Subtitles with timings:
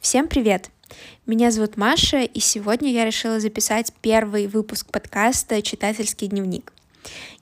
[0.00, 0.70] Всем привет!
[1.26, 6.72] Меня зовут Маша, и сегодня я решила записать первый выпуск подкаста «Читательский дневник».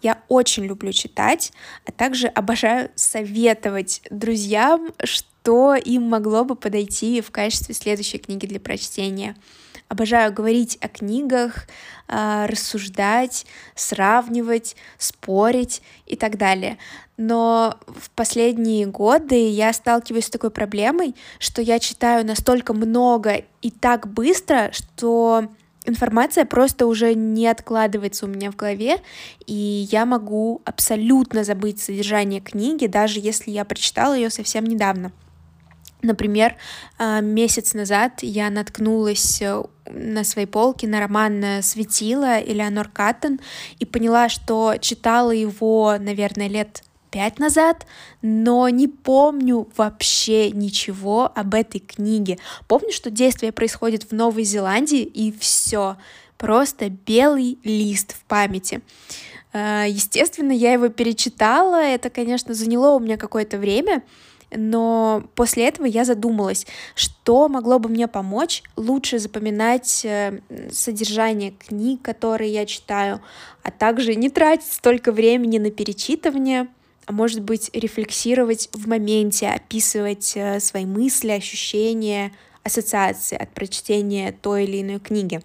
[0.00, 1.52] Я очень люблю читать,
[1.84, 8.58] а также обожаю советовать друзьям, что им могло бы подойти в качестве следующей книги для
[8.58, 9.36] прочтения.
[9.88, 11.68] Обожаю говорить о книгах,
[12.08, 16.76] а, рассуждать, сравнивать, спорить и так далее.
[17.16, 23.70] Но в последние годы я сталкиваюсь с такой проблемой, что я читаю настолько много и
[23.70, 25.48] так быстро, что
[25.86, 28.98] информация просто уже не откладывается у меня в голове,
[29.46, 35.12] и я могу абсолютно забыть содержание книги, даже если я прочитала ее совсем недавно.
[36.06, 36.54] Например,
[36.98, 43.40] а, месяц назад я наткнулась э, на своей полке на роман «Светила» Элеонор Каттон
[43.80, 47.86] и поняла, что читала его, наверное, лет пять назад,
[48.22, 52.38] но не помню вообще ничего об этой книге.
[52.68, 55.96] Помню, что действие происходит в Новой Зеландии, и все,
[56.38, 58.80] просто белый лист в памяти.
[59.52, 64.02] А, естественно, я его перечитала, это, конечно, заняло у меня какое-то время,
[64.50, 72.02] но после этого я задумалась, что могло бы мне помочь лучше запоминать э, содержание книг,
[72.02, 73.20] которые я читаю,
[73.62, 76.68] а также не тратить столько времени на перечитывание,
[77.06, 84.64] а может быть рефлексировать в моменте, описывать э, свои мысли, ощущения, ассоциации от прочтения той
[84.64, 85.40] или иной книги.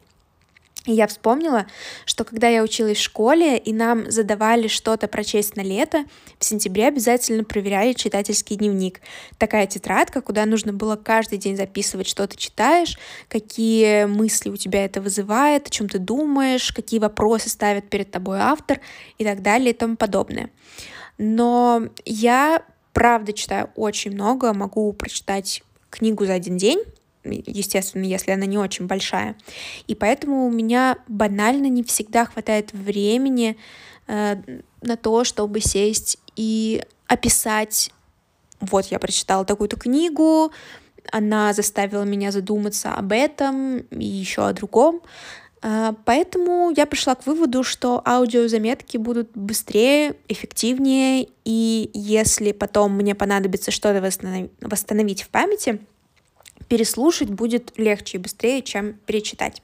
[0.86, 1.68] И я вспомнила,
[2.06, 6.06] что когда я училась в школе, и нам задавали что-то прочесть на лето,
[6.40, 9.00] в сентябре обязательно проверяли читательский дневник.
[9.38, 14.84] Такая тетрадка, куда нужно было каждый день записывать, что ты читаешь, какие мысли у тебя
[14.84, 18.82] это вызывает, о чем ты думаешь, какие вопросы ставит перед тобой автор
[19.20, 20.50] и так далее и тому подобное.
[21.20, 26.80] Но я, правда, читаю очень много, могу прочитать книгу за один день,
[27.23, 29.35] естественно, если она не очень большая.
[29.88, 33.57] И поэтому у меня банально не всегда хватает времени
[34.07, 34.35] э,
[34.81, 37.91] на то, чтобы сесть и описать,
[38.59, 40.51] вот я прочитала такую-то книгу,
[41.12, 45.01] она заставила меня задуматься об этом и еще о другом.
[45.62, 53.16] Э, поэтому я пришла к выводу, что аудиозаметки будут быстрее, эффективнее, и если потом мне
[53.16, 55.79] понадобится что-то восстановить в памяти,
[56.72, 59.62] переслушать будет легче и быстрее, чем перечитать.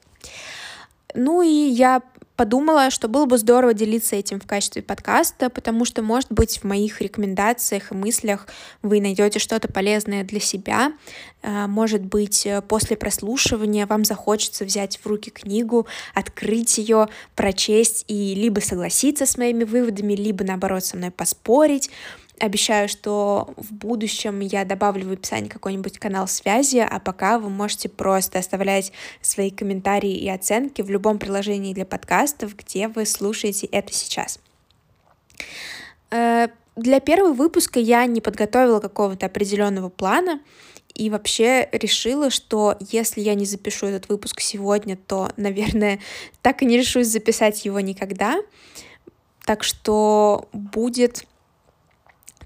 [1.16, 2.02] Ну и я
[2.36, 6.66] подумала, что было бы здорово делиться этим в качестве подкаста, потому что, может быть, в
[6.66, 8.48] моих рекомендациях и мыслях
[8.82, 10.92] вы найдете что-то полезное для себя.
[11.42, 18.36] А, может быть, после прослушивания вам захочется взять в руки книгу, открыть ее, прочесть и
[18.36, 21.90] либо согласиться с моими выводами, либо, наоборот, со мной поспорить.
[22.40, 27.90] Обещаю, что в будущем я добавлю в описании какой-нибудь канал связи, а пока вы можете
[27.90, 33.92] просто оставлять свои комментарии и оценки в любом приложении для подкастов, где вы слушаете это
[33.92, 34.40] сейчас.
[36.12, 40.40] Э, для первого выпуска я не подготовила какого-то определенного плана
[40.94, 46.00] и вообще решила, что если я не запишу этот выпуск сегодня, то, наверное,
[46.44, 48.38] так и не решусь записать его никогда.
[49.46, 51.26] Так что будет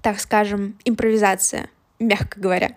[0.02, 2.76] так скажем, импровизация, мягко говоря.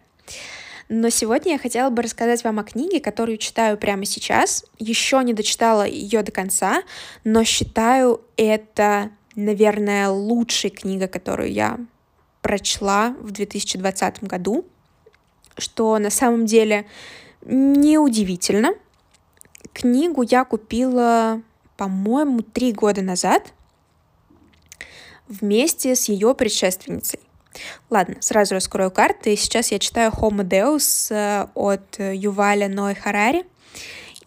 [0.87, 4.63] Но сегодня я хотела бы рассказать вам о книге, которую читаю прямо сейчас.
[4.77, 6.83] Еще не дочитала ее до конца,
[7.23, 11.79] но считаю это, наверное, лучшей книга, которую я
[12.43, 14.65] прочла в 2020 году,
[15.57, 16.85] что на самом деле
[17.43, 18.75] неудивительно.
[19.73, 21.41] Книгу я купила,
[21.77, 23.53] по-моему, три года назад—
[25.27, 27.19] вместе с ее предшественницей.
[27.89, 29.35] Ладно, сразу раскрою карты.
[29.35, 33.45] Сейчас я читаю Homo Deus от Юваля Ной Харари.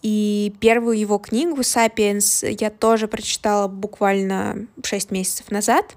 [0.00, 5.96] И первую его книгу «Сапиенс» я тоже прочитала буквально 6 месяцев назад.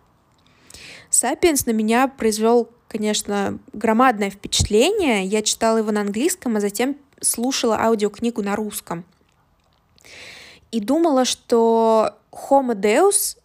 [1.12, 5.24] «Сапиенс» на меня произвел, конечно, громадное впечатление.
[5.26, 9.06] Я читала его на английском, а затем слушала аудиокнигу на русском.
[10.72, 13.38] И думала, что Homo Deus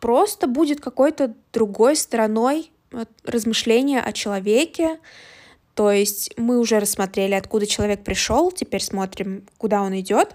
[0.00, 2.70] просто будет какой-то другой стороной
[3.24, 4.98] размышления о человеке.
[5.74, 10.34] То есть мы уже рассмотрели, откуда человек пришел, теперь смотрим, куда он идет.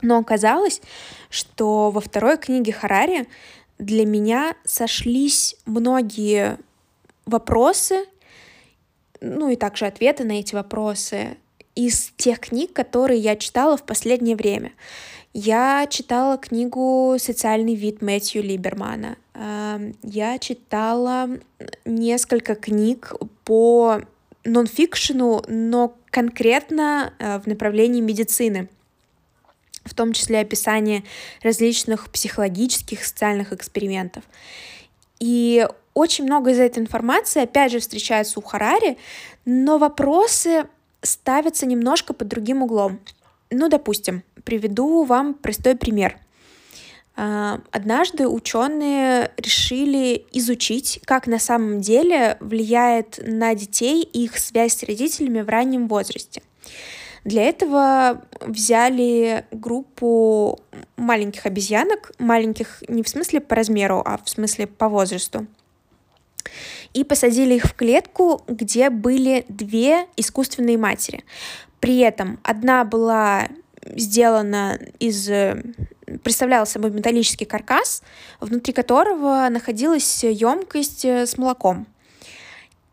[0.00, 0.82] Но оказалось,
[1.30, 3.28] что во второй книге Харари
[3.78, 6.58] для меня сошлись многие
[7.24, 8.04] вопросы,
[9.20, 11.36] ну и также ответы на эти вопросы
[11.74, 14.72] из тех книг, которые я читала в последнее время.
[15.34, 19.16] Я читала книгу «Социальный вид» Мэтью Либермана.
[19.34, 21.30] Эм, я читала
[21.86, 23.14] несколько книг
[23.44, 24.02] по
[24.44, 28.68] нонфикшену, но конкретно э, в направлении медицины
[29.84, 31.02] в том числе описание
[31.42, 34.22] различных психологических, социальных экспериментов.
[35.18, 38.96] И очень много из этой информации, опять же, встречается у Харари,
[39.44, 40.66] но вопросы
[41.02, 43.00] ставятся немножко под другим углом.
[43.50, 46.18] Ну, допустим, приведу вам простой пример.
[47.14, 54.82] А, однажды ученые решили изучить, как на самом деле влияет на детей их связь с
[54.82, 56.42] родителями в раннем возрасте.
[57.24, 60.58] Для этого взяли группу
[60.96, 65.46] маленьких обезьянок, маленьких не в смысле по размеру, а в смысле по возрасту,
[66.94, 71.24] и посадили их в клетку, где были две искусственные матери.
[71.80, 73.48] При этом одна была
[73.84, 75.28] сделана из
[76.22, 78.02] представляла собой металлический каркас,
[78.40, 81.86] внутри которого находилась емкость с молоком.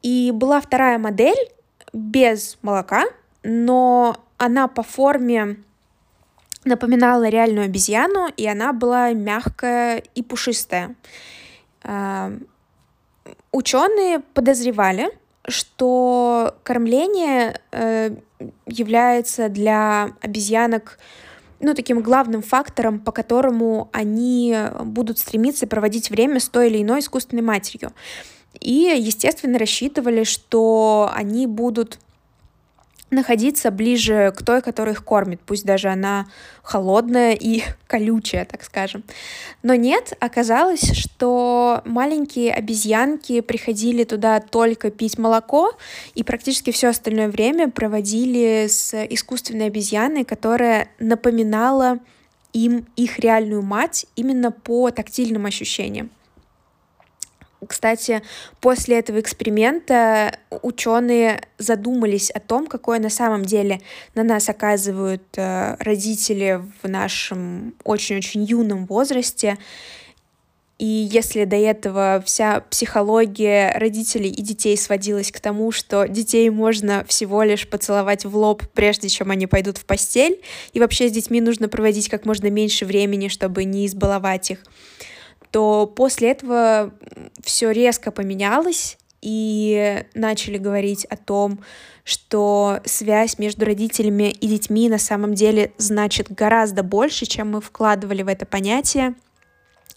[0.02, 1.50] И была вторая модель
[1.92, 3.06] без молока,
[3.44, 5.58] но она по форме
[6.64, 10.96] напоминала реальную обезьяну, и она была мягкая и пушистая.
[13.52, 15.10] Ученые подозревали,
[15.48, 18.16] что кормление э,
[18.66, 21.00] является для обезьянок
[21.60, 27.00] ну, таким главным фактором, по которому они будут стремиться проводить время с той или иной
[27.00, 27.92] искусственной матерью.
[28.60, 32.00] И, естественно, рассчитывали, что они будут
[33.12, 36.28] находиться ближе к той, которая их кормит, пусть даже она
[36.62, 39.04] холодная и колючая, так скажем.
[39.64, 45.72] Но нет, оказалось, что маленькие обезьянки приходили туда только пить молоко
[46.16, 52.00] и практически все остальное время проводили с искусственной обезьяной, которая напоминала
[52.54, 56.10] им их реальную мать именно по тактильным ощущениям.
[57.68, 58.22] Кстати,
[58.62, 63.82] после этого эксперимента ученые задумались о том, какое на самом деле
[64.16, 69.58] на нас оказывают э, родители в нашем очень-очень юном возрасте.
[70.78, 77.04] И если до этого вся психология родителей и детей сводилась к тому, что детей можно
[77.06, 80.42] всего лишь поцеловать в лоб, прежде чем они пойдут в постель,
[80.72, 84.64] и вообще с детьми нужно проводить как можно меньше времени, чтобы не избаловать их,
[85.52, 86.94] то после этого
[87.44, 91.60] все резко поменялось, и начали говорить о том,
[92.04, 98.24] что связь между родителями и детьми на самом деле значит гораздо больше, чем мы вкладывали
[98.24, 99.16] в это понятие.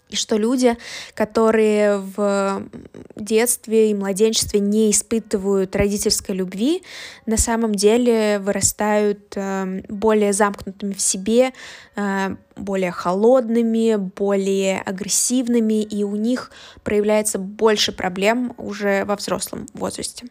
[0.09, 0.77] И что люди,
[1.15, 2.67] которые в
[3.15, 6.83] детстве и младенчестве не испытывают родительской любви,
[7.25, 11.51] на самом деле вырастают эм, более замкнутыми в себе,
[11.95, 16.51] э, более холодными, более агрессивными, и у них
[16.83, 20.27] проявляется больше проблем уже во взрослом возрасте.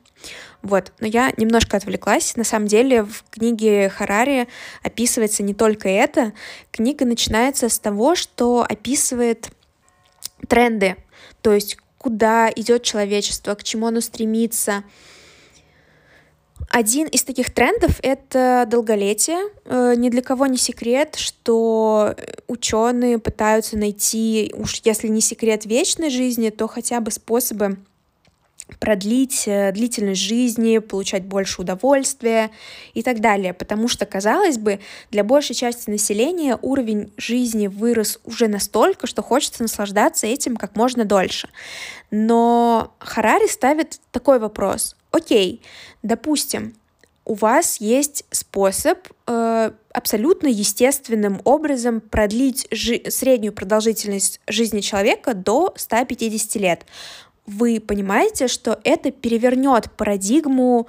[0.62, 2.36] Вот, но я немножко отвлеклась.
[2.36, 4.48] На самом деле в книге Харари
[4.82, 6.32] описывается не только это.
[6.70, 9.50] Книга начинается с того, что описывает
[10.48, 10.96] тренды,
[11.40, 14.82] то есть куда идет человечество, к чему оно стремится.
[16.70, 19.50] Один из таких трендов— это долголетие.
[19.64, 22.14] Э, ни для кого не секрет, что
[22.48, 27.78] ученые пытаются найти, уж если не секрет вечной жизни, то хотя бы способы
[28.78, 32.50] продлить э, длительность жизни, получать больше удовольствия
[32.94, 33.52] и так далее.
[33.54, 39.62] Потому что, казалось бы, для большей части населения уровень жизни вырос уже настолько, что хочется
[39.62, 41.48] наслаждаться этим как можно дольше.
[42.10, 44.96] Но Харари ставит такой вопрос.
[45.12, 45.62] Окей,
[46.02, 46.74] допустим,
[47.24, 55.72] у вас есть способ э, абсолютно естественным образом продлить жи- среднюю продолжительность жизни человека до
[55.76, 56.84] 150 лет
[57.46, 60.88] вы понимаете, что это перевернет парадигму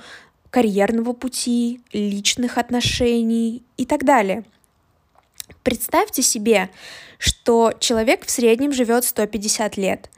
[0.50, 4.44] карьерного пути, личных отношений и так далее.
[5.64, 6.70] Представьте себе,
[7.18, 10.10] что человек в среднем живет 150 лет.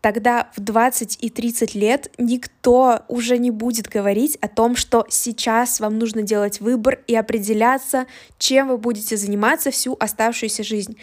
[0.00, 5.78] Тогда в 20 и 30 лет никто уже не будет говорить о том, что сейчас
[5.78, 8.06] вам нужно делать выбор и определяться,
[8.38, 10.96] чем вы будете заниматься всю оставшуюся жизнь.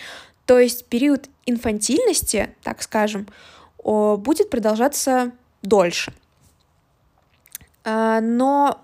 [0.45, 3.27] То есть период инфантильности, так скажем,
[3.83, 6.11] будет продолжаться дольше.
[7.83, 8.81] А, но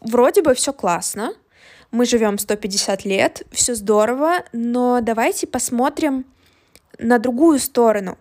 [0.00, 1.34] вроде бы все классно,
[1.92, 6.24] мы живем 150 лет, все здорово, но давайте посмотрим
[6.98, 8.18] на другую сторону.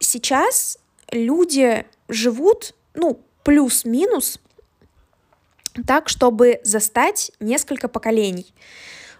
[0.00, 0.78] Сейчас
[1.10, 4.40] люди живут, ну, плюс-минус,
[5.86, 8.52] так, чтобы застать несколько поколений.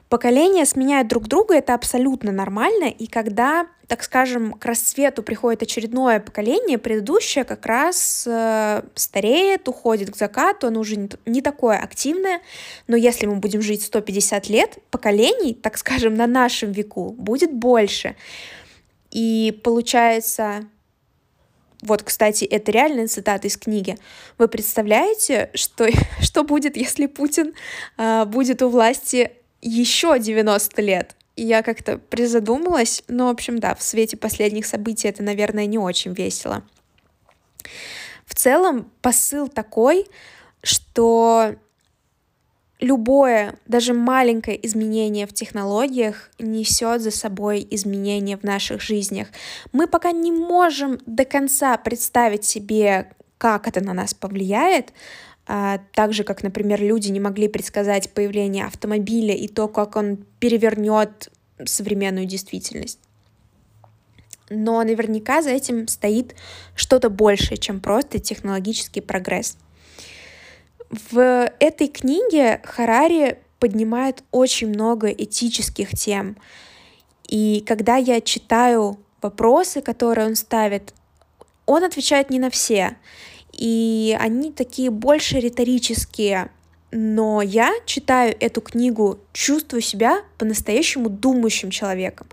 [0.08, 6.18] Поколения сменяют друг друга, это абсолютно нормально, и когда, так скажем, к расцвету приходит очередное
[6.18, 12.40] поколение, предыдущее как раз э, стареет, уходит к закату, оно уже не, не такое активное,
[12.86, 18.16] но если мы будем жить 150 лет, поколений, так скажем, на нашем веку будет больше.
[19.10, 20.66] И получается,
[21.82, 23.96] вот, кстати, это реальная цитата из книги.
[24.36, 25.88] Вы представляете, что,
[26.20, 27.54] что будет, если Путин
[27.96, 31.16] э, будет у власти еще 90 лет.
[31.36, 35.78] И я как-то призадумалась, но, в общем, да, в свете последних событий это, наверное, не
[35.78, 36.64] очень весело.
[38.26, 40.06] В целом посыл такой,
[40.62, 41.54] что
[42.80, 49.28] любое, даже маленькое изменение в технологиях несет за собой изменения в наших жизнях.
[49.72, 54.92] Мы пока не можем до конца представить себе, как это на нас повлияет,
[55.46, 60.18] а, так же, как, например, люди не могли предсказать появление автомобиля и то, как он
[60.38, 61.30] перевернет
[61.64, 63.00] современную действительность.
[64.50, 66.34] Но наверняка за этим стоит
[66.74, 69.56] что-то большее, чем просто технологический прогресс.
[70.90, 76.36] В этой книге Харари поднимает очень много этических тем.
[77.26, 80.94] И когда я читаю вопросы, которые он ставит,
[81.66, 82.96] он отвечает не на все
[83.58, 86.50] и они такие больше риторические.
[86.90, 92.28] Но я читаю эту книгу, чувствую себя по-настоящему думающим человеком.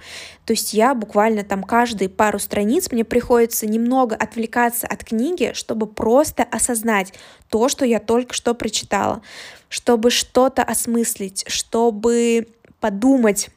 [0.45, 5.88] То есть я буквально там каждые пару страниц мне приходится немного отвлекаться от книги, чтобы
[5.88, 7.13] просто осознать
[7.50, 9.21] то, что я только что прочитала,
[9.67, 12.47] чтобы что-то осмыслить, чтобы
[12.79, 13.50] подумать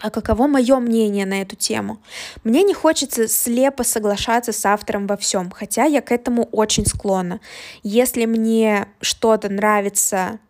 [0.00, 1.98] а каково мое мнение на эту тему.
[2.42, 7.40] Мне не хочется слепо соглашаться с автором во всем, хотя я к этому очень склонна.
[7.82, 10.40] Если мне что-то нравится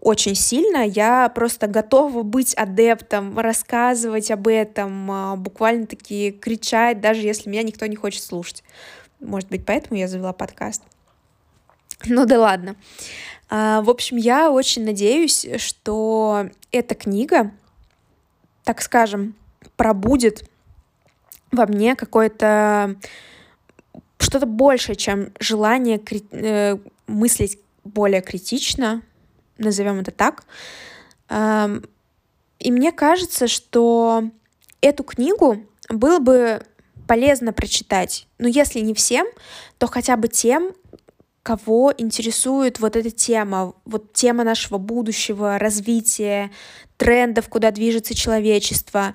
[0.00, 7.22] очень сильно, я просто готова быть адептом, рассказывать об этом, а, буквально таки кричать, даже
[7.22, 8.62] если меня никто не хочет слушать.
[9.18, 10.82] Может быть, поэтому я завела подкаст.
[12.06, 12.76] Ну да ладно.
[13.48, 17.52] А, в общем, я очень надеюсь, что эта книга
[18.64, 19.34] так скажем,
[19.76, 20.48] пробудет
[21.52, 22.96] во мне какое-то
[24.18, 29.02] что-то большее, чем желание кри- э, мыслить более критично,
[29.58, 30.44] назовем это так.
[31.28, 31.84] Эм,
[32.58, 34.24] и мне кажется, что
[34.80, 36.62] эту книгу было бы
[37.06, 38.26] полезно прочитать.
[38.38, 39.26] Но если не всем,
[39.78, 40.72] то хотя бы тем,
[41.44, 46.50] кого интересует вот эта тема, вот тема нашего будущего, развития,
[46.96, 49.14] трендов, куда движется человечество.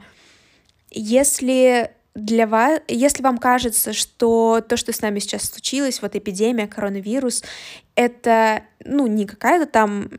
[0.91, 6.67] Если для вас, если вам кажется, что то, что с нами сейчас случилось, вот эпидемия,
[6.67, 7.43] коронавирус,
[7.95, 10.12] это, ну, не какая-то там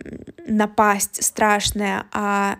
[0.48, 2.58] напасть страшная, а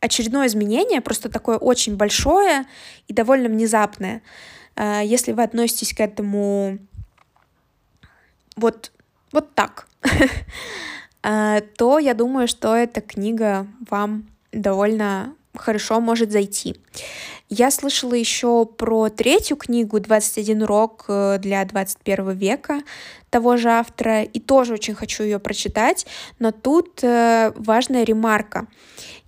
[0.00, 2.64] очередное изменение, просто такое очень большое
[3.06, 4.22] и довольно внезапное.
[4.76, 6.78] А, если вы относитесь к этому
[8.58, 8.92] вот,
[9.32, 9.88] вот так,
[11.22, 16.76] а, то я думаю, что эта книга вам довольно хорошо может зайти.
[17.48, 22.80] Я слышала еще про третью книгу «21 урок э, для 21 века»
[23.30, 26.06] того же автора, и тоже очень хочу ее прочитать,
[26.38, 28.66] но тут э, важная ремарка.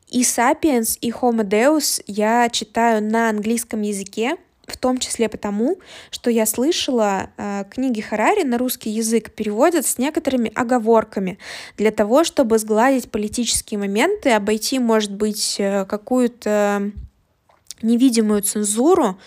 [0.09, 4.37] И «Сапиенс», и «Homo Deus» я читаю на английском языке,
[4.71, 5.79] в том числе потому,
[6.11, 11.39] что я слышала, э, книги Харари на русский язык переводят с некоторыми оговорками
[11.77, 16.93] для того, чтобы сгладить политические моменты, обойти, может быть, э, какую-то
[17.83, 19.19] невидимую цензуру.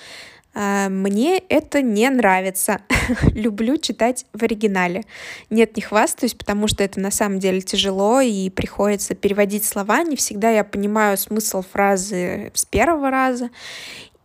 [0.53, 2.81] Э, мне это не нравится.
[3.33, 5.03] Люблю читать в оригинале.
[5.49, 10.03] Нет, не хвастаюсь, потому что это на самом деле тяжело и приходится переводить слова.
[10.03, 13.49] Не всегда я понимаю смысл фразы с первого раза.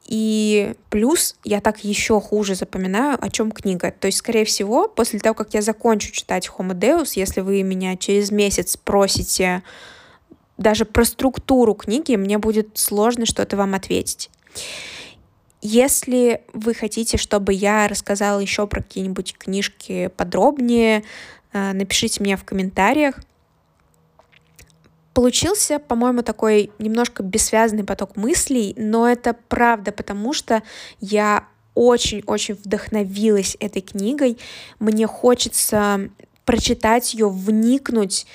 [0.09, 3.93] И плюс я так еще хуже запоминаю, о чем книга.
[3.93, 7.95] То есть, скорее всего, после того, как я закончу читать Homo Deus, если вы меня
[7.97, 9.63] через месяц спросите
[10.57, 14.31] даже про структуру книги, мне будет сложно что-то вам ответить.
[15.61, 21.05] Если вы хотите, чтобы я рассказала еще про какие-нибудь книжки подробнее,
[21.53, 23.17] э, напишите мне в комментариях.
[25.15, 30.63] Получился, по-моему, такой немножко бессвязный поток мыслей, но это правда, потому что
[31.01, 34.39] я очень-очень вдохновилась этой книгой.
[34.79, 36.11] Мне хочется
[36.45, 38.27] прочитать ее, вникнуть,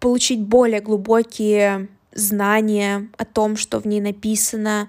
[0.00, 4.88] получить более глубокие знания о том, что в ней написано,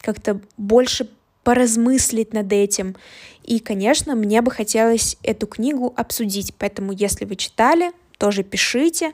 [0.00, 1.08] как-то больше
[1.44, 2.96] поразмыслить над этим.
[3.44, 9.12] И, конечно, мне бы хотелось эту книгу обсудить, поэтому если вы читали, тоже пишите.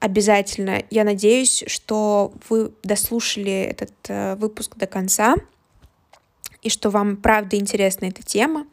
[0.00, 0.82] обязательно.
[0.90, 5.36] Я надеюсь, что вы дослушали этот э, выпуск до конца
[6.62, 8.66] и что вам правда интересна эта тема.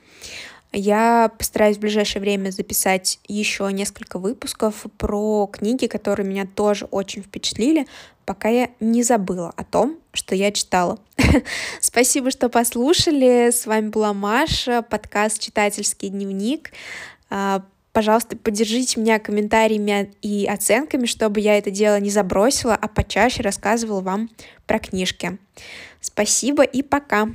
[0.72, 7.24] Я постараюсь в ближайшее время записать еще несколько выпусков про книги, которые меня тоже очень
[7.24, 7.88] впечатлили,
[8.25, 10.98] пока я не забыла о том, что я читала.
[11.81, 13.51] Спасибо, что послушали.
[13.51, 16.72] С вами была Маша, подкаст «Читательский дневник».
[17.98, 24.01] Пожалуйста, поддержите меня комментариями и оценками, чтобы я это дело не забросила, а почаще рассказывала
[24.01, 24.30] вам
[24.68, 25.39] про книжки.
[26.00, 27.30] Спасибо и пока!